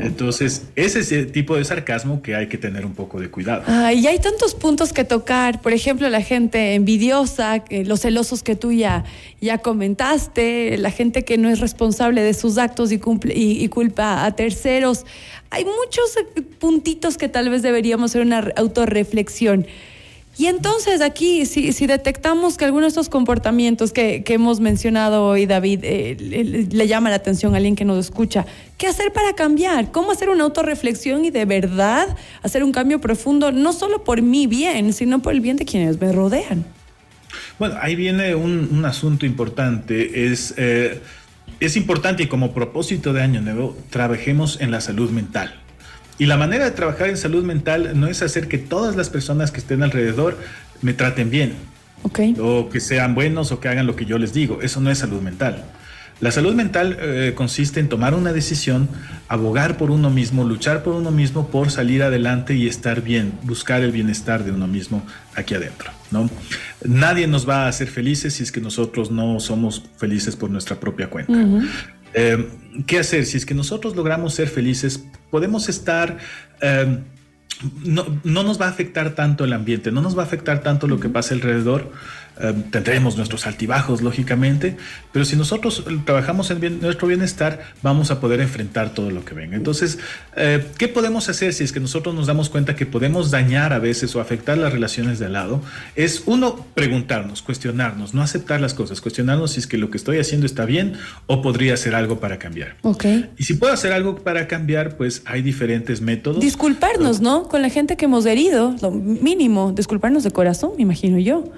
Entonces, 0.02 0.64
ese 0.76 1.00
es 1.02 1.12
el 1.12 1.32
tipo 1.32 1.56
de 1.56 1.64
sarcasmo 1.64 2.22
que 2.22 2.36
hay 2.36 2.48
que 2.48 2.58
tener 2.58 2.86
un 2.86 2.94
poco 2.94 3.20
de 3.20 3.30
cuidado. 3.30 3.64
y 3.94 4.08
hay 4.08 4.20
tantos 4.20 4.56
puntos 4.56 4.92
que 4.92 5.04
tocar. 5.04 5.62
Por 5.62 5.74
ejemplo, 5.74 6.10
la 6.10 6.22
gente 6.22 6.74
envidiosa, 6.74 7.64
los 7.70 8.02
celosos 8.02 8.42
que 8.42 8.56
tú 8.56 8.72
ya, 8.72 9.04
ya 9.40 9.60
comentaste, 9.60 10.78
la 10.78 10.90
gente 10.90 11.24
que 11.24 11.38
no 11.38 11.50
es 11.50 11.60
responsable 11.60 12.22
de 12.22 12.34
sus 12.34 12.58
actos 12.58 12.92
y, 12.92 12.98
cumple, 12.98 13.34
y, 13.36 13.68
culpa 13.68 14.26
a 14.26 14.36
terceros. 14.36 15.06
Hay 15.52 15.66
muchos 15.66 16.16
puntitos 16.60 17.18
que 17.18 17.30
tal 17.30 17.50
vez 17.50 17.62
deberíamos 17.62 18.12
hacer 18.12 18.22
una 18.22 18.52
autorreflexión. 18.56 19.68
Y 20.42 20.48
entonces 20.48 21.02
aquí, 21.02 21.46
si, 21.46 21.86
detectamos 21.86 22.58
que 22.58 22.66
algunos 22.66 22.86
de 22.86 23.00
estos 23.00 23.10
comportamientos 23.10 23.94
que, 23.94 24.24
hemos 24.26 24.60
mencionado 24.60 25.24
hoy, 25.24 25.46
David, 25.46 25.82
eh, 25.84 26.68
le, 26.72 26.88
llama 26.88 27.12
la 27.12 27.18
atención 27.18 27.54
a 27.54 27.58
alguien 27.58 27.76
que 27.76 27.86
nos 27.86 28.00
escucha, 28.00 28.48
¿qué 28.80 28.88
hacer 28.88 29.14
para 29.14 29.34
cambiar? 29.34 29.92
¿Cómo 29.92 30.12
hacer 30.12 30.30
una 30.30 30.44
autorreflexión 30.46 31.26
y 31.26 31.30
de 31.30 31.46
verdad 31.46 32.18
hacer 32.42 32.64
un 32.64 32.72
cambio 32.72 33.00
profundo, 33.00 33.52
no 33.52 33.72
solo 33.72 34.04
por 34.04 34.24
mi 34.24 34.48
bien, 34.48 34.94
sino 34.94 35.22
por 35.22 35.34
el 35.34 35.42
bien 35.42 35.58
de 35.58 35.66
quienes 35.66 36.02
me 36.02 36.12
rodean? 36.12 36.66
Bueno, 37.60 37.76
ahí 37.80 37.96
viene 37.96 38.34
un, 38.34 38.68
un 38.72 38.84
asunto 38.86 39.28
importante. 39.28 40.26
Es, 40.26 40.56
eh, 40.58 41.04
es 41.60 41.78
importante 41.78 42.24
y 42.24 42.26
como 42.26 42.52
propósito 42.52 43.14
de 43.14 43.22
Año 43.22 43.42
Nuevo, 43.42 43.78
trabajemos 43.92 44.60
en 44.60 44.72
la 44.72 44.82
salud 44.82 45.12
mental. 45.12 45.61
Y 46.18 46.26
la 46.26 46.38
manera 46.38 46.66
de 46.66 46.72
trabajar 46.72 47.10
en 47.10 47.18
salud 47.18 47.44
mental 47.44 48.00
no 48.00 48.08
es 48.08 48.22
hacer 48.22 48.48
que 48.48 48.58
todas 48.58 48.96
las 48.96 49.10
personas 49.10 49.52
que 49.52 49.60
estén 49.60 49.84
alrededor 49.84 50.38
me 50.82 50.94
traten 50.94 51.30
bien. 51.30 51.54
O 52.40 52.70
que 52.70 52.80
sean 52.80 53.16
buenos 53.16 53.52
o 53.52 53.60
que 53.60 53.68
hagan 53.70 53.88
lo 53.88 53.96
que 53.96 54.06
yo 54.06 54.18
les 54.18 54.34
digo. 54.34 54.60
Eso 54.62 54.82
no 54.82 54.90
es 54.92 55.00
salud 55.00 55.22
mental. 55.22 55.64
La 56.22 56.32
salud 56.32 56.54
mental 56.54 56.98
eh, 57.00 57.34
consiste 57.36 57.80
en 57.80 57.90
tomar 57.90 58.14
una 58.14 58.32
decisión, 58.32 58.88
abogar 59.28 59.78
por 59.78 59.90
uno 59.90 60.12
mismo, 60.12 60.44
luchar 60.44 60.84
por 60.84 60.94
uno 60.94 61.10
mismo 61.10 61.48
por 61.48 61.72
salir 61.72 62.04
adelante 62.04 62.54
y 62.54 62.68
estar 62.68 63.02
bien, 63.02 63.34
buscar 63.42 63.82
el 63.82 63.92
bienestar 63.92 64.44
de 64.44 64.52
uno 64.52 64.68
mismo 64.68 65.04
aquí 65.34 65.56
adentro. 65.56 65.90
¿no? 66.12 66.30
Nadie 66.86 67.26
nos 67.26 67.50
va 67.50 67.66
a 67.66 67.68
hacer 67.68 67.88
felices 67.88 68.36
si 68.36 68.44
es 68.44 68.52
que 68.52 68.62
nosotros 68.62 69.10
no 69.10 69.40
somos 69.40 69.84
felices 69.98 70.36
por 70.36 70.52
nuestra 70.52 70.80
propia 70.80 71.10
cuenta. 71.10 71.34
Eh, 72.14 72.48
¿Qué 72.86 73.00
hacer? 73.00 73.26
Si 73.26 73.38
es 73.38 73.46
que 73.46 73.56
nosotros 73.56 73.96
logramos 73.96 74.36
ser 74.36 74.48
felices, 74.48 75.04
podemos 75.32 75.70
estar... 75.70 76.18
Eh, 76.62 77.00
no, 77.84 78.06
no, 78.24 78.44
nos 78.44 78.60
va 78.60 78.66
a 78.66 78.70
afectar 78.70 79.12
tanto 79.12 79.46
el 79.46 79.54
ambiente, 79.54 79.92
no 79.92 80.02
nos 80.02 80.18
va 80.18 80.24
a 80.24 80.26
afectar 80.26 80.64
tanto 80.64 80.88
lo 80.88 81.00
que 81.00 81.10
pasa 81.10 81.36
alrededor, 81.36 81.92
eh, 82.40 82.54
tendremos 82.72 83.18
nuestros 83.18 83.46
altibajos, 83.46 84.02
lógicamente, 84.02 84.78
pero 85.12 85.26
si 85.26 85.36
nosotros 85.36 85.84
trabajamos 86.06 86.50
en 86.50 86.80
nuestro 86.80 87.08
bienestar, 87.08 87.60
vamos 87.84 88.10
a 88.10 88.20
poder 88.20 88.40
enfrentar 88.40 88.94
todo 88.94 89.12
lo 89.12 89.26
que 89.26 89.34
venga. 89.34 89.58
Entonces, 89.58 90.00
eh, 90.36 90.66
¿qué 90.78 90.88
podemos 90.88 91.28
hacer 91.30 91.54
si 91.54 91.64
es 91.64 91.72
que 91.72 91.80
nosotros 91.80 92.16
nos 92.16 92.28
damos 92.28 92.50
cuenta 92.50 92.76
que 92.76 92.86
podemos 92.86 93.32
dañar 93.32 93.74
a 93.74 93.80
veces 93.80 94.16
o 94.16 94.22
afectar 94.22 94.58
las 94.58 94.72
relaciones 94.72 95.20
de 95.20 95.26
al 95.26 95.34
lado? 95.34 95.62
Es 95.96 96.24
uno, 96.26 96.66
preguntarnos, 96.74 97.42
cuestionarnos, 97.42 98.14
no 98.14 98.22
aceptar 98.22 98.62
las 98.62 98.74
cosas, 98.74 99.02
cuestionarnos 99.02 99.52
si 99.52 99.60
es 99.60 99.68
que 99.68 99.78
lo 99.78 99.92
que 99.92 99.98
estoy 99.98 100.18
haciendo 100.18 100.46
está 100.46 100.66
bien 100.66 100.94
o 101.28 101.42
podría 101.42 101.74
hacer 101.74 101.96
algo 101.96 102.20
para 102.20 102.40
cambiar. 102.40 102.78
Okay. 102.82 103.30
Y 103.38 103.44
si 103.44 103.56
puedo 103.56 103.74
hacer 103.74 103.92
algo 103.92 104.16
para 104.16 104.48
cambiar, 104.48 104.96
pues 104.96 105.22
hay 105.26 105.42
diferentes 105.42 106.02
métodos. 106.02 106.40
Disculparnos, 106.40 107.20
¿no? 107.20 107.50
Con 107.50 107.62
la 107.62 107.70
gente 107.70 107.98
que 107.98 108.06
hemos 108.06 108.26
herido, 108.26 108.76
lo 108.82 108.92
mínimo, 108.92 109.74
disculparnos 109.74 110.24
de 110.24 110.32
corazón, 110.32 110.72
me 110.78 110.84
imagino 110.84 111.20
yo 111.20 111.52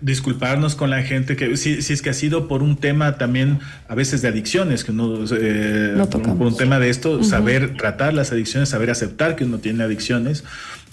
disculparnos 0.00 0.74
con 0.74 0.90
la 0.90 1.02
gente 1.02 1.36
que 1.36 1.56
si, 1.56 1.78
es 1.78 2.02
que 2.02 2.10
ha 2.10 2.14
sido 2.14 2.48
por 2.48 2.62
un 2.62 2.76
tema 2.76 3.18
también 3.18 3.60
a 3.88 3.94
veces 3.94 4.22
de 4.22 4.28
adicciones 4.28 4.84
que 4.84 4.92
uno 4.92 5.24
eh, 5.30 5.96
por, 6.10 6.26
un 6.26 6.56
tema 6.56 6.78
de 6.78 6.90
esto 6.90 7.24
saber 7.24 7.76
tratar 7.76 8.14
las 8.14 8.32
adicciones 8.32 8.68
saber 8.68 8.90
aceptar 8.90 9.36
que 9.36 9.44
uno 9.44 9.58
tiene 9.58 9.84
adicciones. 9.84 10.44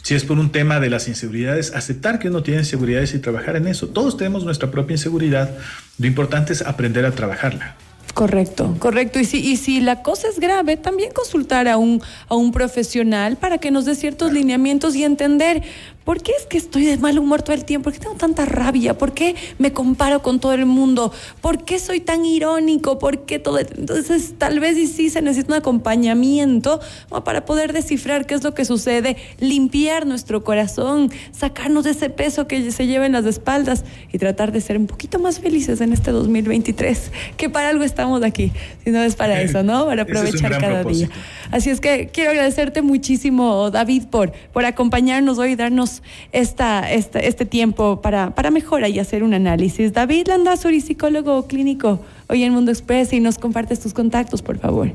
Si 0.01 0.13
es 0.13 0.23
por 0.23 0.37
un 0.37 0.51
tema 0.51 0.79
de 0.79 0.89
las 0.89 1.07
inseguridades 1.07 1.73
aceptar 1.73 2.19
que 2.19 2.29
uno 2.29 2.43
tiene 2.43 2.61
inseguridades 2.61 3.15
y 3.15 3.19
trabajar 3.19 3.55
en 3.55 3.67
eso. 3.67 3.87
Todos 3.87 4.17
tenemos 4.17 4.43
nuestra 4.43 4.69
propia 4.69 4.93
inseguridad. 4.93 5.49
Lo 5.97 6.05
importante 6.05 6.53
es 6.53 6.61
aprender 6.61 7.05
a 7.05 7.11
trabajarla. 7.11 7.75
Correcto, 8.15 8.77
correcto. 8.79 9.19
Y 9.19 9.25
si, 9.25 9.45
y 9.45 9.57
si 9.57 9.81
la 9.81 10.01
cosa 10.01 10.29
es 10.29 10.39
grave, 10.39 10.77
también 10.77 11.11
consultar 11.11 11.67
a 11.67 11.75
un, 11.75 12.01
a 12.29 12.35
un 12.35 12.53
profesional 12.53 13.35
para 13.35 13.57
que 13.57 13.71
nos 13.71 13.83
dé 13.83 13.93
ciertos 13.93 14.31
lineamientos 14.31 14.95
y 14.95 15.03
entender 15.03 15.63
¿Por 16.05 16.21
qué 16.21 16.33
es 16.39 16.45
que 16.45 16.59
estoy 16.59 16.85
de 16.85 16.97
mal 16.97 17.17
humor 17.17 17.41
todo 17.41 17.55
el 17.55 17.65
tiempo? 17.65 17.85
¿Por 17.85 17.93
qué 17.93 17.99
tengo 17.99 18.15
tanta 18.15 18.45
rabia? 18.45 18.95
¿Por 18.95 19.13
qué 19.13 19.35
me 19.57 19.73
comparo 19.73 20.21
con 20.21 20.39
todo 20.39 20.53
el 20.53 20.67
mundo? 20.67 21.11
¿Por 21.41 21.65
qué 21.65 21.79
soy 21.79 21.99
tan 21.99 22.23
irónico? 22.25 22.99
¿Por 22.99 23.25
qué 23.25 23.39
todo? 23.39 23.57
Entonces, 23.57 24.35
tal 24.37 24.59
vez 24.59 24.77
sí 24.91 25.09
se 25.09 25.23
necesita 25.23 25.53
un 25.53 25.59
acompañamiento 25.59 26.79
para 27.23 27.45
poder 27.45 27.73
descifrar 27.73 28.27
qué 28.27 28.35
es 28.35 28.43
lo 28.43 28.53
que 28.53 28.65
sucede, 28.65 29.17
limpiar 29.39 30.05
nuestro 30.05 30.43
corazón, 30.43 31.11
sacarnos 31.31 31.85
de 31.85 31.91
ese 31.91 32.11
peso 32.11 32.45
que 32.47 32.71
se 32.71 32.85
lleva 32.85 33.07
en 33.07 33.13
las 33.13 33.25
espaldas 33.25 33.83
y 34.13 34.19
tratar 34.19 34.51
de 34.51 34.61
ser 34.61 34.77
un 34.77 34.85
poquito 34.85 35.17
más 35.17 35.39
felices 35.39 35.81
en 35.81 35.91
este 35.91 36.11
2023, 36.11 37.11
que 37.35 37.49
para 37.49 37.69
algo 37.69 37.83
estamos 37.83 38.21
aquí, 38.21 38.51
si 38.83 38.91
no 38.91 39.01
es 39.01 39.15
para 39.15 39.41
eso, 39.41 39.63
¿no? 39.63 39.87
Para 39.87 40.03
aprovechar 40.03 40.59
cada 40.59 40.83
día. 40.83 41.09
Así 41.51 41.71
es 41.71 41.81
que 41.81 42.09
quiero 42.13 42.29
agradecerte 42.29 42.83
muchísimo, 42.83 43.71
David, 43.71 44.03
por, 44.11 44.33
por 44.53 44.65
acompañarnos 44.65 45.39
hoy 45.39 45.51
y 45.51 45.55
darnos 45.55 45.94
esta, 46.31 46.91
este 46.91 47.45
tiempo 47.45 48.01
para, 48.01 48.33
para 48.35 48.51
mejorar 48.51 48.89
y 48.89 48.99
hacer 48.99 49.23
un 49.23 49.33
análisis. 49.33 49.93
David 49.93 50.27
Landazuri, 50.27 50.81
psicólogo 50.81 51.47
clínico, 51.47 52.03
hoy 52.27 52.43
en 52.43 52.53
Mundo 52.53 52.71
Express 52.71 53.13
y 53.13 53.19
nos 53.19 53.37
compartes 53.37 53.79
tus 53.79 53.93
contactos, 53.93 54.41
por 54.41 54.57
favor. 54.57 54.91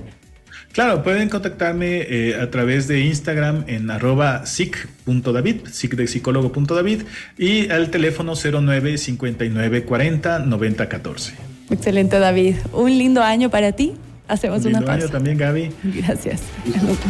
Claro, 0.73 1.03
pueden 1.03 1.29
contactarme 1.29 2.03
eh, 2.09 2.37
a 2.41 2.49
través 2.51 2.87
de 2.87 3.01
Instagram 3.01 3.65
en 3.67 3.91
arroba 3.91 4.47
sic.david, 4.47 5.67
sic 5.71 5.97
de 5.97 6.07
psicólogo.david 6.07 7.03
y 7.37 7.69
al 7.71 7.91
teléfono 7.91 8.35
09 8.35 8.97
59 8.97 9.85
40 9.85 10.39
90 10.41 10.89
14. 10.89 11.35
Excelente, 11.71 12.19
David. 12.21 12.57
Un 12.73 12.97
lindo 12.97 13.23
año 13.23 13.51
para 13.51 13.73
ti. 13.73 13.95
Hacemos 14.29 14.61
Un 14.61 14.69
una 14.69 14.79
lindo 14.79 14.87
pausa. 14.87 15.05
año 15.05 15.13
también, 15.13 15.39
Gaby. 15.39 15.71
Gracias. 15.83 16.43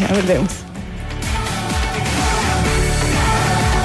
Ya 0.00 0.14
volvemos. 0.14 0.69